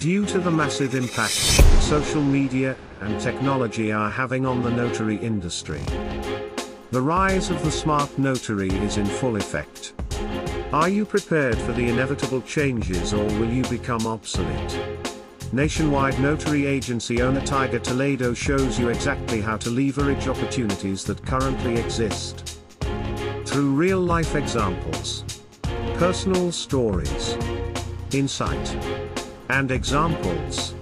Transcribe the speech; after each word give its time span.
Due 0.00 0.24
to 0.24 0.38
the 0.38 0.50
massive 0.50 0.94
impact 0.94 1.34
social 1.82 2.22
media 2.22 2.74
and 3.02 3.20
technology 3.20 3.92
are 3.92 4.08
having 4.08 4.46
on 4.46 4.62
the 4.62 4.70
notary 4.70 5.16
industry, 5.16 5.82
the 6.90 7.02
rise 7.02 7.50
of 7.50 7.62
the 7.62 7.70
smart 7.70 8.18
notary 8.18 8.70
is 8.70 8.96
in 8.96 9.04
full 9.04 9.36
effect. 9.36 9.92
Are 10.72 10.88
you 10.88 11.04
prepared 11.04 11.58
for 11.58 11.72
the 11.72 11.86
inevitable 11.86 12.40
changes 12.40 13.12
or 13.12 13.26
will 13.38 13.50
you 13.50 13.62
become 13.64 14.06
obsolete? 14.06 14.80
Nationwide 15.52 16.18
notary 16.18 16.64
agency 16.64 17.20
owner 17.20 17.44
Tiger 17.44 17.78
Toledo 17.78 18.32
shows 18.32 18.78
you 18.78 18.88
exactly 18.88 19.42
how 19.42 19.58
to 19.58 19.68
leverage 19.68 20.28
opportunities 20.28 21.04
that 21.04 21.22
currently 21.26 21.76
exist. 21.76 22.58
Through 23.44 23.72
real 23.74 24.00
life 24.00 24.34
examples, 24.34 25.24
personal 25.98 26.52
stories, 26.52 27.36
insight, 28.12 28.74
and 29.50 29.72
examples. 29.72 30.74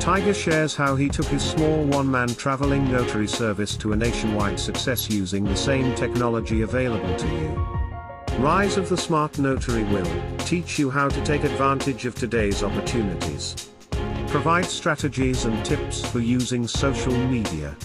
Tiger 0.00 0.34
shares 0.34 0.74
how 0.74 0.96
he 0.96 1.08
took 1.08 1.26
his 1.26 1.42
small 1.42 1.84
one-man 1.84 2.28
traveling 2.34 2.90
notary 2.90 3.28
service 3.28 3.76
to 3.76 3.92
a 3.92 3.96
nationwide 3.96 4.58
success 4.58 5.08
using 5.08 5.44
the 5.44 5.56
same 5.56 5.94
technology 5.94 6.62
available 6.62 7.14
to 7.16 7.28
you. 7.28 7.48
Rise 8.38 8.76
of 8.76 8.88
the 8.88 8.96
Smart 8.96 9.38
Notary 9.38 9.84
will 9.84 10.36
teach 10.38 10.78
you 10.80 10.90
how 10.90 11.08
to 11.08 11.24
take 11.24 11.44
advantage 11.44 12.04
of 12.04 12.16
today's 12.16 12.64
opportunities. 12.64 13.70
Provide 14.26 14.64
strategies 14.64 15.44
and 15.44 15.64
tips 15.64 16.04
for 16.04 16.18
using 16.18 16.66
social 16.66 17.16
media. 17.28 17.76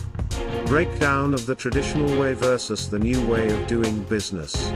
Breakdown 0.66 1.36
of 1.36 1.46
the 1.46 1.56
traditional 1.56 2.20
way 2.20 2.34
versus 2.34 2.90
the 2.90 2.98
new 2.98 3.24
way 3.28 3.52
of 3.52 3.68
doing 3.68 4.02
business. 4.06 4.72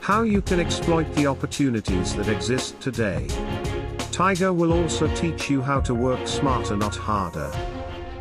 How 0.00 0.22
you 0.22 0.42
can 0.42 0.60
exploit 0.60 1.10
the 1.14 1.26
opportunities 1.26 2.14
that 2.16 2.28
exist 2.28 2.78
today. 2.80 3.26
Tiger 4.18 4.52
will 4.52 4.72
also 4.72 5.06
teach 5.14 5.48
you 5.48 5.62
how 5.62 5.80
to 5.80 5.94
work 5.94 6.26
smarter 6.26 6.76
not 6.76 6.96
harder. 6.96 7.52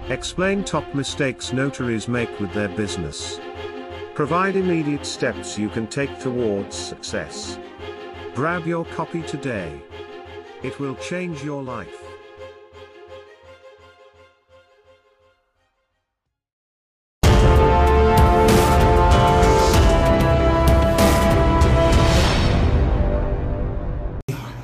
Explain 0.09 0.63
top 0.63 0.93
mistakes 0.93 1.53
notaries 1.53 2.07
make 2.07 2.39
with 2.39 2.53
their 2.53 2.69
business. 2.69 3.39
Provide 4.13 4.55
immediate 4.55 5.07
steps 5.07 5.57
you 5.57 5.69
can 5.69 5.87
take 5.87 6.19
towards 6.19 6.75
success. 6.75 7.57
Grab 8.35 8.67
your 8.67 8.85
copy 8.85 9.23
today. 9.23 9.81
It 10.61 10.79
will 10.79 10.93
change 10.97 11.43
your 11.43 11.63
life. 11.63 11.99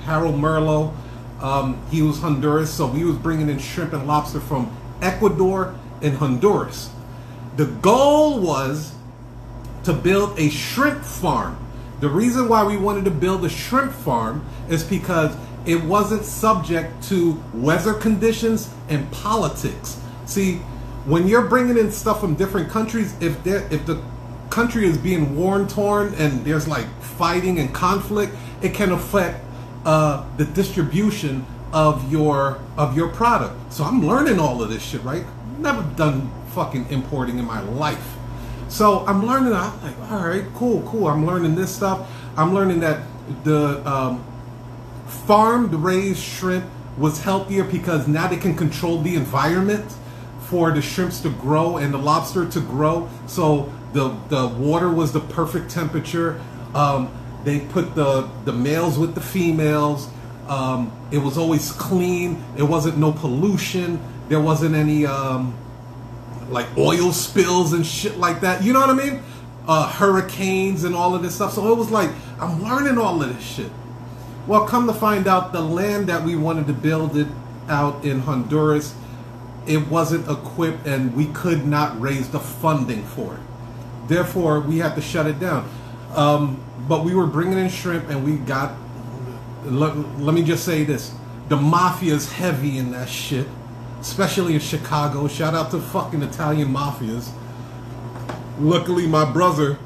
Harold 0.06 0.36
Merlo. 0.36 1.03
Um, 1.44 1.86
he 1.92 2.02
was 2.02 2.20
Honduras, 2.20 2.74
so 2.74 2.88
we 2.88 3.04
was 3.04 3.18
bringing 3.18 3.50
in 3.50 3.60
shrimp 3.60 3.92
and 3.92 4.08
lobster 4.08 4.40
from 4.40 4.76
Ecuador 5.02 5.76
and 6.02 6.16
Honduras. 6.16 6.90
The 7.58 7.66
goal 7.66 8.40
was 8.40 8.94
to 9.84 9.92
build 9.92 10.40
a 10.40 10.50
shrimp 10.50 11.04
farm. 11.04 11.58
The 12.00 12.08
reason 12.08 12.48
why 12.48 12.64
we 12.64 12.78
wanted 12.78 13.04
to 13.06 13.12
build 13.12 13.44
a 13.44 13.50
shrimp 13.50 13.92
farm 13.92 14.46
is 14.70 14.84
because 14.84 15.36
it 15.66 15.84
wasn't 15.84 16.24
subject 16.24 17.04
to 17.10 17.44
weather 17.54 17.94
conditions 17.94 18.74
and 18.88 19.12
politics. 19.12 20.00
See, 20.26 20.56
when 21.06 21.28
you're 21.28 21.48
bringing 21.48 21.78
in 21.78 21.92
stuff 21.92 22.22
from 22.22 22.36
different 22.36 22.70
countries, 22.70 23.14
if 23.20 23.46
if 23.46 23.86
the 23.86 24.02
country 24.50 24.86
is 24.86 24.98
being 24.98 25.36
worn 25.36 25.68
torn 25.68 26.14
and 26.16 26.46
there's 26.46 26.68
like 26.70 26.88
fighting 27.02 27.60
and 27.60 27.74
conflict, 27.74 28.34
it 28.62 28.74
can 28.74 28.94
affect 28.94 29.43
uh, 29.86 30.26
the 30.38 30.46
distribution 30.46 31.46
of 31.72 32.12
your 32.12 32.60
of 32.78 32.96
your 32.96 33.10
product. 33.10 33.74
So 33.74 33.84
I'm 33.84 34.06
learning 34.06 34.40
all 34.40 34.62
of 34.62 34.70
this 34.70 34.84
shit, 34.84 35.04
right? 35.04 35.26
Never 35.58 35.82
done 35.96 36.32
fucking 36.50 36.88
importing 36.90 37.40
in 37.40 37.46
my 37.46 37.62
life. 37.62 38.16
So 38.70 39.06
I'm 39.06 39.26
learning. 39.26 39.54
I'm 39.54 39.82
like, 39.84 40.12
all 40.12 40.28
right, 40.28 40.46
cool, 40.56 40.82
cool. 40.84 41.08
I'm 41.08 41.26
learning 41.26 41.56
this 41.56 41.76
stuff. 41.76 42.10
I'm 42.38 42.54
learning 42.54 42.80
that 42.82 43.04
the 43.44 43.88
um, 43.88 44.24
farmed 45.08 45.74
raised 45.74 46.22
shrimp 46.22 46.66
was 46.98 47.22
healthier 47.22 47.64
because 47.64 48.08
now 48.08 48.28
they 48.28 48.38
can 48.38 48.56
control 48.56 49.02
the 49.02 49.16
environment 49.16 49.96
for 50.42 50.72
the 50.72 50.82
shrimps 50.82 51.20
to 51.22 51.30
grow 51.30 51.78
and 51.78 51.94
the 51.94 51.98
lobster 51.98 52.48
to 52.48 52.60
grow. 52.62 53.10
So 53.28 53.72
the 53.94 54.10
the 54.30 54.48
water 54.48 54.90
was 54.90 55.12
the 55.12 55.20
perfect 55.20 55.72
temperature. 55.72 56.40
Um, 56.76 57.12
they 57.44 57.60
put 57.60 57.96
the 57.96 58.30
the 58.46 58.54
males 58.54 58.98
with 58.98 59.16
the 59.16 59.22
females. 59.22 60.10
Um, 60.48 60.92
it 61.12 61.20
was 61.20 61.38
always 61.38 61.72
clean. 61.72 62.44
It 62.58 62.64
wasn't 62.64 62.98
no 62.98 63.12
pollution. 63.12 64.00
There 64.30 64.42
wasn't 64.42 64.76
any 64.76 65.06
um, 65.06 65.56
like 66.50 66.68
oil 66.78 67.12
spills 67.12 67.74
and 67.74 67.86
shit 67.86 68.18
like 68.18 68.42
that. 68.42 68.64
You 68.64 68.74
know 68.74 68.80
what 68.80 68.90
I 68.90 68.94
mean? 68.94 69.24
Uh, 69.68 69.90
hurricanes 69.90 70.84
and 70.84 70.96
all 70.96 71.16
of 71.16 71.22
this 71.22 71.36
stuff. 71.36 71.54
So 71.54 71.72
it 71.72 71.78
was 71.78 71.90
like 71.90 72.10
I'm 72.40 72.64
learning 72.64 72.98
all 72.98 73.22
of 73.22 73.36
this 73.36 73.44
shit. 73.44 73.72
Well, 74.46 74.68
come 74.68 74.88
to 74.88 74.94
find 74.94 75.26
out, 75.26 75.54
the 75.54 75.62
land 75.62 76.08
that 76.08 76.24
we 76.24 76.36
wanted 76.36 76.68
to 76.68 76.74
build 76.74 77.16
it 77.16 77.28
out 77.70 78.04
in 78.04 78.20
Honduras, 78.20 78.94
it 79.66 79.88
wasn't 79.88 80.30
equipped, 80.30 80.86
and 80.86 81.16
we 81.16 81.28
could 81.28 81.66
not 81.66 82.00
raise 82.02 82.30
the 82.30 82.40
funding 82.40 83.04
for 83.04 83.36
it. 83.36 83.40
Therefore, 84.10 84.60
we 84.60 84.80
had 84.80 84.96
to 84.96 85.02
shut 85.02 85.28
it 85.28 85.40
down. 85.40 85.70
Um, 86.16 86.64
but 86.88 87.04
we 87.04 87.16
were 87.16 87.28
bringing 87.28 87.58
in 87.58 87.70
shrimp, 87.70 88.10
and 88.10 88.24
we 88.24 88.38
got. 88.38 88.76
Let, 89.66 89.96
let 90.20 90.34
me 90.34 90.44
just 90.44 90.66
say 90.66 90.84
this: 90.84 91.14
the 91.50 91.58
mafia 91.58 92.14
is 92.14 92.32
heavy 92.32 92.78
in 92.78 92.92
that 92.92 93.10
shit, 93.10 93.48
especially 94.02 94.54
in 94.56 94.60
Chicago. 94.60 95.28
Shout 95.28 95.54
out 95.54 95.72
to 95.72 95.80
fucking 95.80 96.22
Italian 96.22 96.70
mafias. 96.70 97.30
Luckily, 98.60 99.08
my 99.08 99.30
brother 99.30 99.80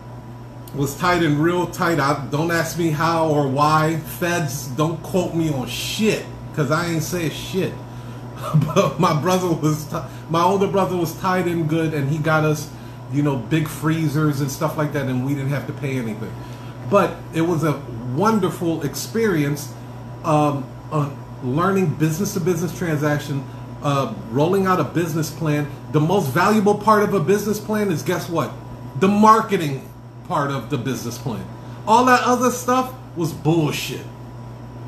was 0.76 0.96
tied 0.98 1.24
in 1.24 1.40
real 1.40 1.68
tight. 1.68 2.00
I, 2.00 2.26
don't 2.30 2.52
ask 2.52 2.78
me 2.78 2.90
how 2.90 3.30
or 3.30 3.48
why. 3.48 3.98
Feds 3.98 4.68
don't 4.68 5.02
quote 5.02 5.34
me 5.34 5.52
on 5.52 5.68
shit 5.68 6.26
because 6.52 6.72
I 6.72 6.88
ain't 6.88 7.04
say 7.04 7.30
shit. 7.30 7.74
but 8.76 9.00
my 9.00 9.20
brother 9.20 9.48
was, 9.48 9.92
my 10.30 10.44
older 10.44 10.68
brother 10.68 10.96
was 10.96 11.18
tied 11.20 11.48
in 11.48 11.68
good, 11.68 11.94
and 11.94 12.10
he 12.10 12.18
got 12.18 12.44
us, 12.44 12.70
you 13.12 13.24
know, 13.24 13.38
big 13.38 13.68
freezers 13.68 14.42
and 14.42 14.52
stuff 14.52 14.78
like 14.78 14.94
that, 14.94 15.08
and 15.08 15.26
we 15.26 15.34
didn't 15.34 15.50
have 15.50 15.68
to 15.68 15.74
pay 15.74 15.98
anything. 15.98 16.34
But 16.90 17.16
it 17.34 17.42
was 17.42 17.64
a 17.64 17.82
wonderful 18.16 18.84
experience, 18.84 19.74
um, 20.24 20.66
learning 21.44 21.96
business 21.96 22.34
to 22.34 22.40
business 22.40 22.78
transaction, 22.78 23.44
uh, 23.84 24.14
rolling 24.32 24.66
out 24.66 24.80
a 24.80 24.84
business 24.84 25.30
plan. 25.30 25.70
The 25.92 26.00
most 26.00 26.30
valuable 26.30 26.76
part 26.76 27.04
of 27.04 27.14
a 27.14 27.20
business 27.20 27.60
plan 27.60 27.92
is 27.92 28.04
guess 28.04 28.30
what? 28.30 28.52
The 29.00 29.08
marketing 29.08 29.88
part 30.28 30.52
of 30.52 30.70
the 30.70 30.78
business 30.78 31.18
plan. 31.18 31.46
All 31.88 32.06
that 32.06 32.22
other 32.24 32.52
stuff 32.52 32.94
was 33.16 33.32
bullshit, 33.34 34.06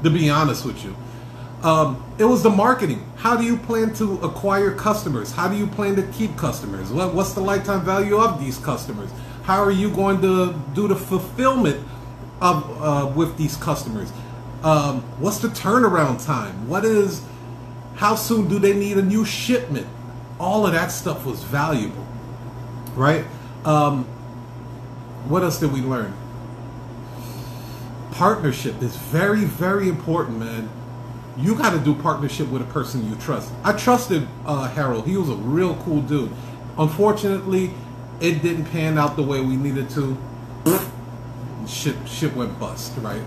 to 0.03 0.09
be 0.09 0.29
honest 0.29 0.65
with 0.65 0.83
you. 0.83 0.95
Um, 1.63 2.01
it 2.17 2.23
was 2.23 2.41
the 2.41 2.49
marketing. 2.49 3.05
How 3.17 3.35
do 3.35 3.43
you 3.43 3.57
plan 3.57 3.93
to 3.95 4.13
acquire 4.21 4.71
customers? 4.71 5.33
How 5.33 5.49
do 5.49 5.57
you 5.57 5.67
plan 5.67 5.95
to 5.97 6.03
keep 6.03 6.37
customers? 6.37 6.89
What, 6.89 7.13
what's 7.13 7.33
the 7.33 7.41
lifetime 7.41 7.83
value 7.83 8.17
of 8.17 8.39
these 8.39 8.57
customers? 8.57 9.09
How 9.43 9.61
are 9.63 9.71
you 9.71 9.89
going 9.89 10.21
to 10.21 10.53
do 10.73 10.87
the 10.87 10.95
fulfillment 10.95 11.85
of 12.41 12.81
uh, 12.81 13.11
with 13.13 13.35
these 13.37 13.57
customers? 13.57 14.11
Um, 14.63 15.01
what's 15.19 15.39
the 15.39 15.49
turnaround 15.49 16.25
time? 16.25 16.69
What 16.69 16.85
is 16.85 17.23
how 17.95 18.15
soon 18.15 18.47
do 18.47 18.59
they 18.59 18.73
need 18.73 18.97
a 18.97 19.01
new 19.01 19.25
shipment? 19.25 19.87
All 20.39 20.65
of 20.65 20.71
that 20.71 20.91
stuff 20.91 21.25
was 21.25 21.43
valuable, 21.43 22.07
right? 22.95 23.25
Um, 23.65 24.05
what 25.27 25.43
else 25.43 25.59
did 25.59 25.73
we 25.73 25.81
learn? 25.81 26.13
Partnership 28.11 28.81
is 28.81 28.95
very, 28.95 29.43
very 29.43 29.89
important, 29.89 30.39
man. 30.39 30.69
You 31.39 31.55
got 31.55 31.71
to 31.71 31.79
do 31.79 31.95
partnership 31.95 32.49
with 32.49 32.61
a 32.61 32.65
person 32.65 33.09
you 33.09 33.15
trust. 33.15 33.51
I 33.63 33.71
trusted 33.71 34.27
uh, 34.45 34.67
Harold. 34.69 35.07
He 35.07 35.15
was 35.15 35.29
a 35.29 35.35
real 35.35 35.75
cool 35.83 36.01
dude. 36.01 36.31
Unfortunately, 36.77 37.71
it 38.19 38.41
didn't 38.41 38.65
pan 38.65 38.97
out 38.97 39.15
the 39.15 39.23
way 39.23 39.39
we 39.41 39.55
needed 39.55 39.89
to. 39.91 40.17
shit, 41.67 41.95
shit 42.07 42.35
went 42.35 42.59
bust, 42.59 42.93
right? 42.97 43.21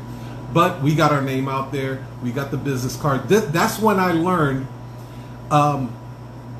But 0.52 0.82
we 0.82 0.94
got 0.94 1.12
our 1.12 1.22
name 1.22 1.48
out 1.48 1.72
there. 1.72 2.06
We 2.22 2.32
got 2.32 2.50
the 2.50 2.58
business 2.58 2.96
card. 2.96 3.28
Th- 3.28 3.44
that's 3.44 3.78
when 3.78 3.98
I 3.98 4.12
learned 4.12 4.66
um, 5.50 5.94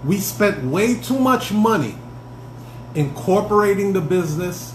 we 0.05 0.19
spent 0.19 0.65
way 0.65 1.01
too 1.01 1.19
much 1.19 1.53
money 1.53 1.97
incorporating 2.95 3.93
the 3.93 4.01
business, 4.01 4.75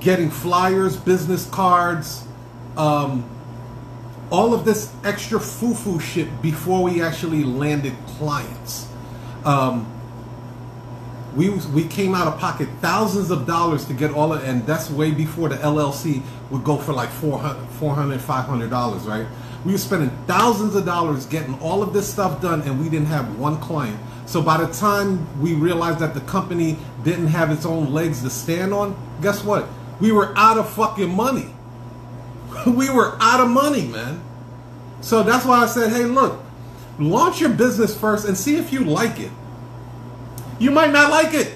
getting 0.00 0.30
flyers, 0.30 0.96
business 0.96 1.48
cards, 1.48 2.24
um, 2.76 3.28
all 4.32 4.54
of 4.54 4.64
this 4.64 4.90
extra 5.04 5.38
foo-foo 5.38 6.00
shit 6.00 6.40
before 6.40 6.82
we 6.82 7.02
actually 7.02 7.44
landed 7.44 7.94
clients. 8.18 8.88
Um, 9.44 9.86
we 11.36 11.50
we 11.50 11.86
came 11.86 12.14
out 12.14 12.26
of 12.26 12.38
pocket 12.40 12.68
thousands 12.80 13.30
of 13.30 13.46
dollars 13.46 13.84
to 13.86 13.94
get 13.94 14.10
all 14.10 14.32
of 14.32 14.42
it, 14.42 14.48
and 14.48 14.66
that's 14.66 14.90
way 14.90 15.10
before 15.10 15.50
the 15.50 15.56
LLC 15.56 16.22
would 16.50 16.64
go 16.64 16.78
for 16.78 16.92
like 16.92 17.10
400 17.10 17.68
400 17.72 18.20
500 18.20 18.70
dollars 18.70 19.02
right 19.04 19.26
We 19.64 19.72
were 19.72 19.78
spending 19.78 20.10
thousands 20.26 20.74
of 20.74 20.84
dollars 20.84 21.26
getting 21.26 21.58
all 21.60 21.82
of 21.82 21.92
this 21.92 22.10
stuff 22.10 22.40
done, 22.40 22.62
and 22.62 22.80
we 22.80 22.88
didn't 22.88 23.06
have 23.08 23.38
one 23.38 23.60
client. 23.60 23.98
So 24.26 24.40
by 24.40 24.64
the 24.64 24.72
time 24.72 25.26
we 25.42 25.52
realized 25.52 25.98
that 25.98 26.14
the 26.14 26.20
company 26.22 26.78
didn't 27.04 27.28
have 27.28 27.50
its 27.50 27.66
own 27.66 27.92
legs 27.92 28.22
to 28.22 28.30
stand 28.30 28.72
on, 28.72 28.96
guess 29.20 29.44
what? 29.44 29.68
We 30.00 30.10
were 30.10 30.32
out 30.36 30.56
of 30.58 30.70
fucking 30.70 31.14
money. 31.14 31.54
we 32.76 32.90
were 32.90 33.16
out 33.20 33.40
of 33.40 33.48
money, 33.48 33.86
man. 33.86 34.22
So 35.00 35.22
that's 35.22 35.44
why 35.44 35.62
I 35.62 35.66
said, 35.66 35.90
hey, 35.90 36.04
look, 36.04 36.40
launch 36.98 37.40
your 37.40 37.50
business 37.50 37.98
first 37.98 38.26
and 38.26 38.36
see 38.36 38.56
if 38.56 38.72
you 38.72 38.84
like 38.84 39.18
it. 39.18 39.30
You 40.58 40.70
might 40.70 40.92
not 40.92 41.10
like 41.10 41.34
it. 41.34 41.54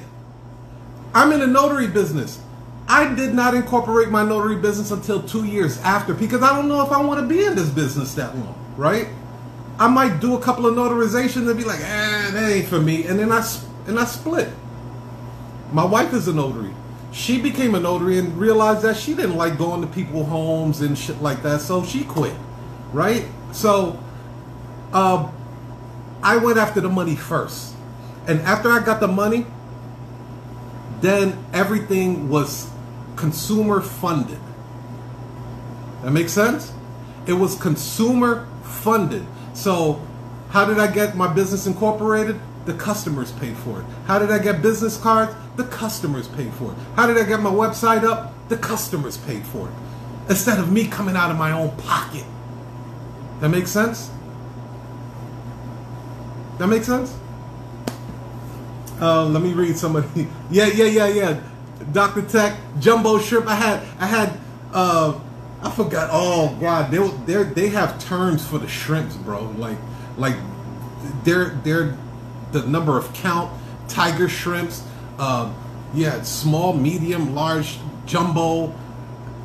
I'm 1.14 1.32
in 1.32 1.40
a 1.40 1.46
notary 1.46 1.86
business. 1.86 2.40
I 2.88 3.14
did 3.14 3.34
not 3.34 3.54
incorporate 3.54 4.10
my 4.10 4.24
notary 4.24 4.56
business 4.56 4.90
until 4.90 5.22
two 5.22 5.44
years 5.44 5.78
after 5.80 6.14
because 6.14 6.42
I 6.42 6.54
don't 6.54 6.68
know 6.68 6.84
if 6.84 6.92
I 6.92 7.02
want 7.02 7.20
to 7.20 7.26
be 7.26 7.44
in 7.44 7.54
this 7.56 7.68
business 7.68 8.14
that 8.14 8.36
long, 8.36 8.54
right? 8.76 9.08
I 9.78 9.88
might 9.88 10.20
do 10.20 10.36
a 10.36 10.40
couple 10.40 10.66
of 10.66 10.74
notarizations 10.74 11.48
and 11.48 11.56
be 11.56 11.64
like, 11.64 11.80
eh, 11.80 12.30
that 12.30 12.52
ain't 12.52 12.68
for 12.68 12.80
me, 12.80 13.06
and 13.06 13.18
then 13.18 13.32
I 13.32 13.46
and 13.86 13.98
I 13.98 14.04
split. 14.04 14.48
My 15.72 15.84
wife 15.84 16.12
is 16.14 16.28
a 16.28 16.32
notary. 16.32 16.72
She 17.16 17.40
became 17.40 17.74
a 17.74 17.80
notary 17.80 18.18
and 18.18 18.36
realized 18.36 18.82
that 18.82 18.94
she 18.94 19.14
didn't 19.14 19.36
like 19.36 19.56
going 19.56 19.80
to 19.80 19.86
people's 19.86 20.28
homes 20.28 20.82
and 20.82 20.98
shit 20.98 21.22
like 21.22 21.42
that, 21.44 21.62
so 21.62 21.82
she 21.82 22.04
quit, 22.04 22.34
right? 22.92 23.24
So, 23.52 23.98
uh, 24.92 25.32
I 26.22 26.36
went 26.36 26.58
after 26.58 26.82
the 26.82 26.90
money 26.90 27.16
first, 27.16 27.74
and 28.28 28.38
after 28.42 28.70
I 28.70 28.84
got 28.84 29.00
the 29.00 29.08
money, 29.08 29.46
then 31.00 31.42
everything 31.54 32.28
was 32.28 32.68
consumer 33.16 33.80
funded. 33.80 34.38
That 36.02 36.10
makes 36.10 36.32
sense? 36.32 36.70
It 37.26 37.32
was 37.32 37.54
consumer 37.56 38.46
funded. 38.62 39.26
So, 39.54 40.06
how 40.50 40.66
did 40.66 40.78
I 40.78 40.92
get 40.92 41.16
my 41.16 41.32
business 41.32 41.66
incorporated? 41.66 42.38
The 42.66 42.74
customers 42.74 43.32
paid 43.32 43.56
for 43.56 43.80
it. 43.80 43.86
How 44.06 44.18
did 44.18 44.30
I 44.30 44.38
get 44.38 44.60
business 44.60 44.98
cards? 44.98 45.32
The 45.56 45.64
customers 45.64 46.28
paid 46.28 46.52
for 46.54 46.72
it. 46.72 46.78
How 46.96 47.06
did 47.06 47.16
I 47.16 47.24
get 47.24 47.40
my 47.40 47.50
website 47.50 48.04
up? 48.04 48.34
The 48.48 48.58
customers 48.58 49.16
paid 49.16 49.44
for 49.46 49.68
it. 49.68 49.74
Instead 50.28 50.58
of 50.58 50.70
me 50.70 50.86
coming 50.86 51.16
out 51.16 51.30
of 51.30 51.38
my 51.38 51.52
own 51.52 51.74
pocket. 51.78 52.24
That 53.40 53.50
makes 53.50 53.70
sense? 53.70 54.10
That 56.58 56.66
makes 56.66 56.86
sense? 56.86 57.16
Uh, 59.00 59.26
let 59.26 59.42
me 59.42 59.52
read 59.52 59.76
somebody. 59.76 60.28
Yeah, 60.50 60.66
yeah, 60.66 60.86
yeah, 60.86 61.06
yeah. 61.06 61.40
Dr. 61.92 62.22
Tech, 62.22 62.58
Jumbo 62.80 63.18
Shrimp. 63.18 63.46
I 63.46 63.54
had, 63.54 63.82
I 64.00 64.06
had, 64.06 64.40
uh, 64.72 65.18
I 65.62 65.70
forgot. 65.70 66.08
Oh 66.12 66.56
God, 66.60 66.90
they 66.90 66.98
they 67.26 67.42
they 67.42 67.68
have 67.70 67.98
terms 67.98 68.46
for 68.46 68.58
the 68.58 68.68
shrimps, 68.68 69.16
bro. 69.16 69.44
Like, 69.58 69.78
like 70.16 70.36
they're 71.24 71.58
they're 71.64 71.98
the 72.60 72.66
number 72.68 72.96
of 72.98 73.12
count 73.14 73.52
tiger 73.88 74.28
shrimps. 74.28 74.82
Uh, 75.18 75.52
yeah, 75.94 76.22
small, 76.22 76.72
medium, 76.72 77.34
large, 77.34 77.78
jumbo, 78.04 78.74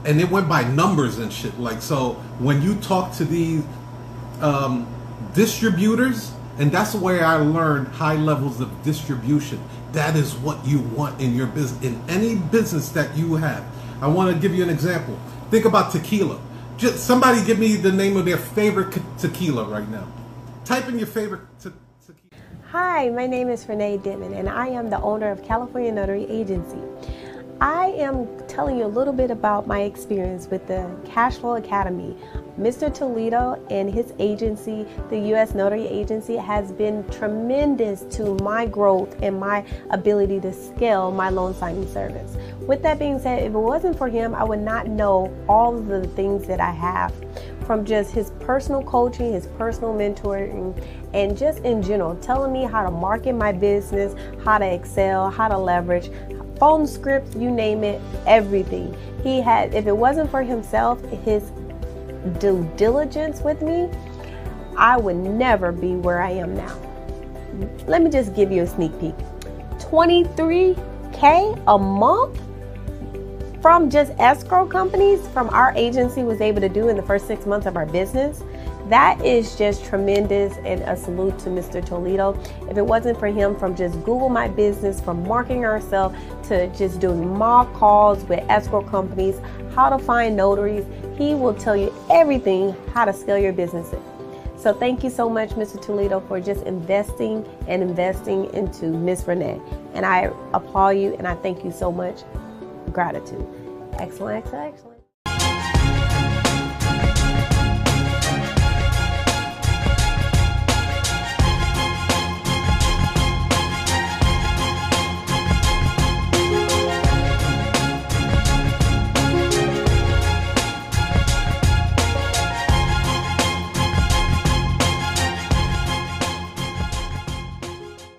and 0.06 0.20
it 0.20 0.30
went 0.30 0.50
by 0.50 0.64
numbers 0.64 1.18
and 1.18 1.32
shit. 1.32 1.58
Like 1.60 1.82
so, 1.82 2.14
when 2.40 2.62
you 2.62 2.76
talk 2.76 3.14
to 3.18 3.26
these 3.26 3.64
um, 4.42 4.88
distributors 5.34 6.34
and 6.58 6.72
that's 6.72 6.94
where 6.94 7.26
I 7.26 7.38
learned 7.38 7.88
high 7.88 8.16
levels 8.16 8.60
of 8.60 8.84
distribution. 8.84 9.60
That 9.94 10.16
is 10.16 10.36
what 10.36 10.64
you 10.66 10.80
want 10.80 11.20
in 11.20 11.36
your 11.36 11.48
business, 11.48 11.84
in 11.84 12.02
any 12.10 12.36
business 12.36 12.90
that 12.90 13.16
you 13.18 13.36
have. 13.36 13.66
I 14.02 14.08
want 14.08 14.34
to 14.34 14.40
give 14.40 14.56
you 14.56 14.64
an 14.64 14.70
example. 14.70 15.18
Think 15.50 15.66
about 15.66 15.92
tequila. 15.92 16.40
Just 16.78 17.06
somebody 17.06 17.44
give 17.46 17.60
me 17.60 17.76
the 17.76 17.92
name 17.92 18.18
of 18.18 18.26
their 18.26 18.38
favorite 18.38 18.98
tequila 19.18 19.66
right 19.66 19.88
now. 19.90 20.08
Type 20.66 20.88
in 20.88 20.98
your 20.98 21.08
favorite 21.08 21.42
tequila. 21.60 21.82
Hi, 22.72 23.10
my 23.10 23.28
name 23.28 23.50
is 23.50 23.68
Renee 23.68 23.98
Denman, 23.98 24.34
and 24.34 24.48
I 24.48 24.68
am 24.68 24.90
the 24.90 25.02
owner 25.02 25.30
of 25.30 25.44
California 25.44 25.92
Notary 25.92 26.24
Agency. 26.30 26.80
I 27.60 27.88
am 27.98 28.30
telling 28.48 28.78
you 28.78 28.86
a 28.86 28.88
little 28.88 29.12
bit 29.12 29.30
about 29.30 29.68
my 29.68 29.82
experience 29.82 30.48
with 30.48 30.66
the 30.68 30.90
Cashflow 31.04 31.60
Academy. 31.60 32.16
Mr. 32.58 32.92
Toledo 32.94 33.62
and 33.70 33.94
his 33.94 34.14
agency, 34.20 34.88
the 35.10 35.20
U.S. 35.32 35.54
Notary 35.54 35.86
Agency, 35.86 36.38
has 36.38 36.72
been 36.72 37.06
tremendous 37.10 38.04
to 38.16 38.36
my 38.36 38.66
growth 38.66 39.18
and 39.22 39.38
my 39.38 39.66
ability 39.90 40.40
to 40.40 40.54
scale 40.54 41.12
my 41.12 41.28
loan 41.28 41.54
signing 41.54 41.92
service. 41.92 42.38
With 42.62 42.82
that 42.84 42.98
being 42.98 43.20
said, 43.20 43.40
if 43.40 43.54
it 43.54 43.58
wasn't 43.58 43.98
for 43.98 44.08
him, 44.08 44.34
I 44.34 44.46
would 44.46 44.62
not 44.62 44.88
know 44.88 45.30
all 45.50 45.78
of 45.78 45.88
the 45.88 46.08
things 46.08 46.48
that 46.48 46.62
I 46.62 46.72
have 46.72 47.14
from 47.72 47.86
just 47.86 48.12
his 48.12 48.32
personal 48.42 48.84
coaching, 48.84 49.32
his 49.32 49.48
personal 49.58 49.94
mentoring, 49.94 50.78
and 51.14 51.38
just 51.38 51.60
in 51.60 51.82
general, 51.82 52.18
telling 52.18 52.52
me 52.52 52.66
how 52.66 52.84
to 52.84 52.92
market 52.92 53.32
my 53.32 53.54
business, 53.54 54.14
how 54.44 54.58
to 54.58 54.66
excel, 54.66 55.30
how 55.30 55.48
to 55.48 55.58
leverage, 55.58 56.12
phone 56.60 56.86
scripts, 56.86 57.34
you 57.34 57.50
name 57.50 57.86
it, 57.86 58.02
everything. 58.28 58.94
He 59.24 59.40
had, 59.40 59.74
if 59.74 59.88
it 59.88 59.96
wasn't 59.96 60.30
for 60.30 60.44
himself, 60.44 61.02
his 61.24 61.50
due 62.40 62.70
diligence 62.76 63.40
with 63.40 63.62
me, 63.62 63.90
I 64.76 64.98
would 64.98 65.16
never 65.16 65.72
be 65.72 65.96
where 65.96 66.22
I 66.22 66.32
am 66.32 66.54
now. 66.54 66.78
Let 67.88 68.02
me 68.02 68.10
just 68.10 68.36
give 68.36 68.52
you 68.52 68.64
a 68.64 68.68
sneak 68.68 68.92
peek 69.00 69.16
23K 69.78 71.64
a 71.68 71.78
month 71.78 72.38
from 73.62 73.90
just 73.90 74.12
escrow 74.20 74.66
companies 74.66 75.26
from 75.30 75.50
our 75.50 75.74
agency 75.76 76.24
was 76.24 76.42
able 76.42 76.62
to 76.62 76.70
do 76.70 76.90
in 76.90 76.96
the 76.96 77.04
first 77.04 77.28
six 77.28 77.46
months 77.46 77.68
of 77.68 77.78
our 77.78 77.86
business 77.86 78.44
that 78.92 79.24
is 79.24 79.56
just 79.56 79.86
tremendous 79.86 80.58
and 80.66 80.82
a 80.82 80.98
salute 80.98 81.40
to 81.40 81.50
Mr. 81.50 81.84
Toledo. 81.84 82.38
If 82.70 82.78
it 82.78 82.86
wasn't 82.86 83.18
for 83.18 83.28
him 83.28 83.58
from 83.58 83.74
just 83.74 83.96
Google 84.04 84.28
My 84.28 84.50
Business, 84.50 85.00
from 85.00 85.26
marketing 85.26 85.64
ourselves 85.64 86.14
to 86.50 86.68
just 86.76 87.00
doing 87.00 87.38
mock 87.38 87.72
calls 87.74 88.22
with 88.26 88.44
escrow 88.50 88.84
companies, 88.84 89.40
how 89.74 89.88
to 89.88 89.98
find 89.98 90.36
notaries, 90.36 90.86
he 91.18 91.34
will 91.34 91.54
tell 91.54 91.78
you 91.78 91.94
everything 92.10 92.76
how 92.94 93.06
to 93.06 93.14
scale 93.14 93.38
your 93.38 93.54
business. 93.54 93.96
So 94.58 94.74
thank 94.74 95.06
you 95.06 95.10
so 95.10 95.30
much, 95.30 95.52
Mr. 95.52 95.82
Toledo, 95.82 96.20
for 96.28 96.42
just 96.42 96.64
investing 96.64 97.48
and 97.70 97.82
investing 97.82 98.54
into 98.54 98.88
Miss 98.88 99.26
Renee. 99.26 99.62
And 99.94 100.06
I 100.06 100.34
applaud 100.54 100.98
you 100.98 101.16
and 101.16 101.26
I 101.26 101.36
thank 101.36 101.64
you 101.64 101.72
so 101.72 101.94
much. 101.94 102.24
Gratitude. 102.92 103.48
Excellent, 104.00 104.46
excellent. 104.46 104.91